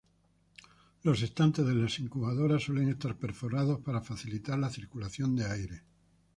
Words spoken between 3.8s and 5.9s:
para facilitar la circulación de aire.